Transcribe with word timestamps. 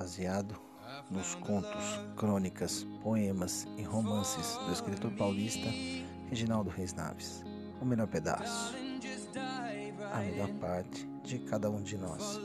baseado 0.00 0.58
nos 1.10 1.34
contos, 1.34 2.00
crônicas, 2.16 2.86
poemas 3.02 3.68
e 3.76 3.82
romances 3.82 4.56
do 4.64 4.72
escritor 4.72 5.10
paulista 5.12 5.68
Reginaldo 6.26 6.70
Reis 6.70 6.94
Naves. 6.94 7.44
O 7.82 7.84
melhor 7.84 8.06
pedaço, 8.06 8.74
a 10.10 10.18
melhor 10.20 10.48
parte 10.54 11.06
de 11.22 11.40
cada 11.40 11.70
um 11.70 11.82
de 11.82 11.98
nós. 11.98 12.40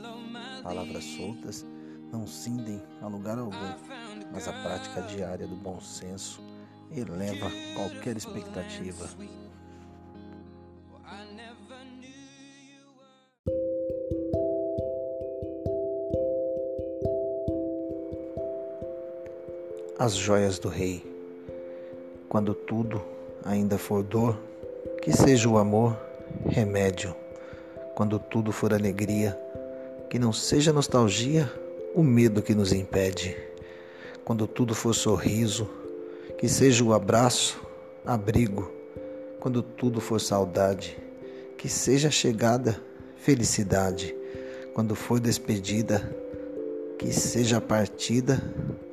Palavras 0.63 1.06
soltas 1.06 1.65
não 2.12 2.28
cindem 2.28 2.83
a 3.02 3.08
lugar 3.08 3.38
algum, 3.38 3.74
mas 4.33 4.49
a 4.49 4.53
prática 4.62 5.03
diária 5.03 5.47
do 5.47 5.56
bom 5.56 5.79
senso 5.79 6.44
eleva 6.92 7.49
qualquer 7.74 8.17
expectativa. 8.17 9.08
As 19.98 20.13
joias 20.13 20.59
do 20.59 20.67
rei. 20.67 21.02
Quando 22.27 22.53
tudo 22.53 23.02
ainda 23.45 23.77
for 23.77 24.03
dor, 24.03 24.38
que 25.02 25.13
seja 25.13 25.48
o 25.48 25.58
amor 25.58 25.98
remédio. 26.49 27.16
Quando 27.95 28.20
tudo 28.20 28.52
for 28.52 28.73
alegria, 28.73 29.39
que 30.09 30.20
não 30.20 30.34
seja 30.34 30.73
nostalgia 30.73 31.50
o 31.95 32.03
medo 32.03 32.41
que 32.41 32.53
nos 32.53 32.73
impede. 32.73 33.38
Quando 34.26 34.45
tudo 34.45 34.76
for 34.76 34.94
sorriso, 34.94 35.70
que 36.38 36.50
seja 36.50 36.84
o 36.84 36.91
abraço, 36.91 37.58
abrigo. 38.05 38.70
Quando 39.39 39.62
tudo 39.62 40.02
for 40.02 40.20
saudade, 40.20 40.98
que 41.58 41.70
seja 41.70 42.12
chegada, 42.12 42.81
felicidade. 43.16 44.14
Quando 44.73 44.94
for 44.94 45.22
despedida, 45.22 46.03
que 46.98 47.12
seja 47.13 47.58
a 47.58 47.62
partida 47.62 48.41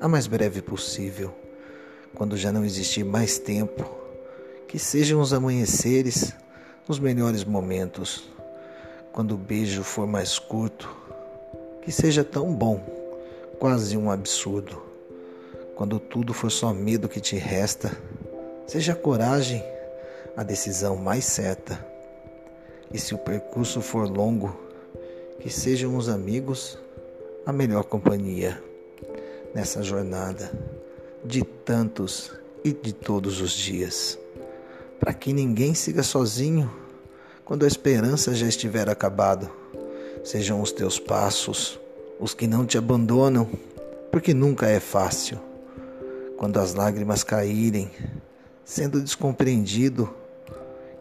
a 0.01 0.09
mais 0.09 0.27
breve 0.27 0.61
possível. 0.61 1.33
Quando 2.15 2.37
já 2.37 2.53
não 2.53 2.65
existir 2.65 3.05
mais 3.05 3.39
tempo, 3.39 3.89
que 4.69 4.79
sejam 4.79 5.21
os 5.21 5.33
amanheceres 5.33 6.35
os 6.89 6.99
melhores 6.99 7.45
momentos. 7.45 8.29
Quando 9.13 9.35
o 9.35 9.39
beijo 9.39 9.83
for 9.83 10.07
mais 10.07 10.39
curto, 10.39 10.95
que 11.83 11.93
seja 11.93 12.25
tão 12.25 12.53
bom, 12.53 12.81
quase 13.59 13.97
um 13.97 14.11
absurdo. 14.11 14.83
Quando 15.77 15.99
tudo 15.99 16.35
for 16.35 16.51
só 16.51 16.73
medo 16.73 17.09
que 17.09 17.21
te 17.21 17.37
resta, 17.37 17.97
seja 18.67 18.93
a 18.93 18.97
coragem 18.97 19.63
a 20.37 20.43
decisão 20.43 20.97
mais 20.97 21.25
certa. 21.25 21.85
E 22.93 22.99
se 22.99 23.15
o 23.15 23.19
percurso 23.19 23.81
for 23.81 24.09
longo, 24.09 24.55
que 25.41 25.51
sejam 25.51 25.97
os 25.97 26.09
amigos 26.09 26.79
a 27.45 27.53
melhor 27.53 27.85
companhia 27.85 28.63
nessa 29.55 29.83
jornada 29.83 30.51
de 31.25 31.43
tantos 31.43 32.33
e 32.65 32.73
de 32.73 32.93
todos 32.93 33.41
os 33.41 33.53
dias. 33.53 34.19
Para 35.01 35.13
que 35.13 35.33
ninguém 35.33 35.75
siga 35.75 36.03
sozinho 36.03 36.71
quando 37.45 37.65
a 37.65 37.69
esperança 37.69 38.35
já 38.35 38.47
estiver 38.47 38.89
acabado 38.89 39.51
sejam 40.23 40.61
os 40.61 40.71
teus 40.71 40.99
passos, 40.99 41.81
os 42.21 42.33
que 42.33 42.47
não 42.47 42.65
te 42.65 42.79
abandonam, 42.79 43.49
porque 44.11 44.33
nunca 44.33 44.69
é 44.69 44.79
fácil. 44.79 45.39
Quando 46.37 46.59
as 46.59 46.75
lágrimas 46.75 47.25
caírem, 47.25 47.91
sendo 48.65 49.01
descompreendido, 49.01 50.13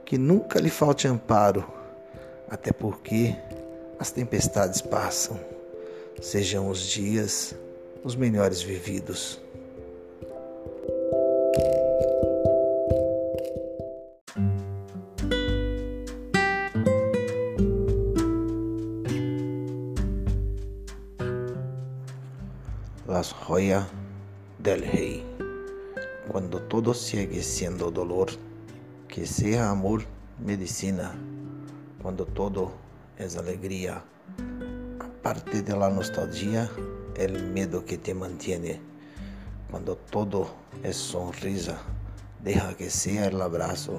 que 0.05 0.17
nunca 0.17 0.59
lhe 0.59 0.69
falte 0.69 1.07
amparo, 1.07 1.63
até 2.49 2.71
porque 2.71 3.35
as 3.99 4.11
tempestades 4.11 4.81
passam. 4.81 5.39
Sejam 6.19 6.69
os 6.69 6.79
dias 6.93 7.55
os 8.03 8.15
melhores 8.15 8.63
vividos. 8.63 9.39
Las 23.07 23.31
joyas 23.33 23.85
del 24.59 24.81
rey. 24.81 25.23
Cuando 26.31 26.61
todo 26.61 26.93
sigue 26.93 27.43
siendo 27.43 27.91
dolor, 27.91 28.29
que 29.07 29.25
sea 29.25 29.69
amor 29.69 30.03
medicina. 30.39 31.13
Cuando 32.01 32.25
todo 32.25 32.71
es 33.17 33.35
alegría, 33.37 34.03
aparte 35.31 35.61
de 35.61 35.77
la 35.77 35.89
nostalgia, 35.89 36.69
el 37.15 37.41
miedo 37.53 37.85
que 37.85 37.97
te 37.97 38.13
mantiene. 38.13 38.81
Cuando 39.69 39.95
todo 39.95 40.49
es 40.83 40.97
sonrisa, 40.97 41.81
deja 42.43 42.75
que 42.75 42.89
sea 42.89 43.27
el 43.27 43.41
abrazo, 43.41 43.95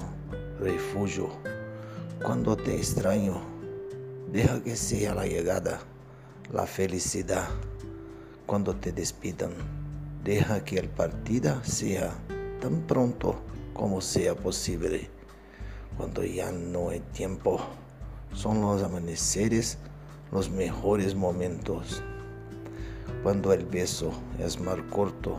refugio. 0.59 1.29
Cuando 2.23 2.55
te 2.55 2.75
extraño, 2.75 3.41
deja 4.31 4.61
que 4.61 4.75
sea 4.75 5.15
la 5.15 5.25
llegada, 5.25 5.79
la 6.51 6.67
felicidad 6.67 7.47
cuando 8.45 8.75
te 8.75 8.91
despidan. 8.91 9.53
Deja 10.23 10.63
que 10.63 10.77
el 10.77 10.89
partida 10.89 11.63
sea 11.63 12.13
tan 12.61 12.81
pronto 12.81 13.41
como 13.73 14.01
sea 14.01 14.35
posible. 14.35 15.09
Cuando 15.97 16.23
ya 16.23 16.51
no 16.51 16.89
hay 16.89 16.99
tiempo, 16.99 17.59
son 18.35 18.61
los 18.61 18.83
amaneceres 18.83 19.79
los 20.31 20.49
mejores 20.49 21.15
momentos. 21.15 22.01
Cuando 23.21 23.53
el 23.53 23.65
beso 23.65 24.11
es 24.39 24.59
más 24.59 24.77
corto, 24.89 25.37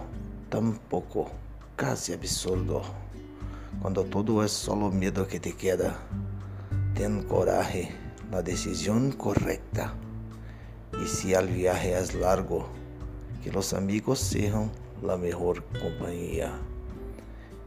tan 0.49 0.79
poco, 0.79 1.31
casi 1.77 2.13
absurdo. 2.13 2.83
Cuando 3.81 4.05
todo 4.05 4.45
es 4.45 4.53
solo 4.53 4.91
miedo 4.91 5.27
que 5.27 5.41
te 5.41 5.53
queda, 5.53 5.99
ten 6.95 7.23
coraje, 7.25 7.91
la 8.31 8.43
decisión 8.43 9.13
correcta. 9.13 9.95
Y 11.03 11.09
si 11.09 11.35
el 11.35 11.49
viaje 11.49 11.99
es 11.99 12.15
largo, 12.15 12.69
que 13.43 13.51
los 13.53 13.75
amigos 13.75 14.21
sean 14.21 14.71
la 15.03 15.17
mejor 15.17 15.65
compañía 15.81 16.53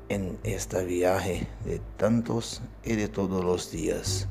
en 0.09 0.39
este 0.43 0.83
viaje 0.85 1.47
de 1.65 1.79
tantos 1.97 2.61
y 2.83 2.95
de 2.95 3.09
todos 3.09 3.43
los 3.43 3.71
días, 3.71 4.27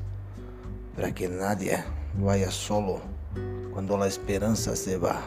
para 0.97 1.13
que 1.13 1.29
nadie 1.29 1.77
vaya 2.19 2.49
solo 2.49 2.99
cuando 3.71 3.99
la 3.99 4.07
esperanza 4.07 4.75
se 4.75 4.97
va. 4.97 5.21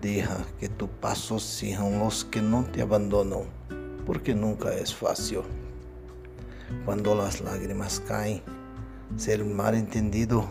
Deja 0.00 0.38
que 0.58 0.70
tu 0.70 0.88
paso 0.88 1.38
sean 1.38 1.98
los 1.98 2.24
que 2.24 2.40
no 2.40 2.64
te 2.64 2.80
abandonan, 2.80 3.42
porque 4.06 4.34
nunca 4.34 4.72
es 4.72 4.94
fácil. 4.94 5.42
Cuando 6.86 7.14
las 7.14 7.42
lágrimas 7.42 8.00
caen, 8.00 8.42
ser 9.18 9.44
mal 9.44 9.74
entendido, 9.74 10.46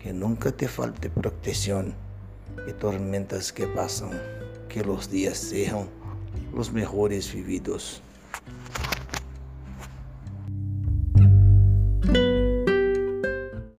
que 0.00 0.12
nunca 0.12 0.52
te 0.52 0.68
falte 0.68 1.10
protección 1.10 1.94
y 2.68 2.72
tormentas 2.74 3.52
que 3.52 3.66
pasan, 3.66 4.10
que 4.68 4.84
los 4.84 5.10
días 5.10 5.36
sean 5.36 5.88
los 6.54 6.72
mejores 6.72 7.34
vividos. 7.34 8.02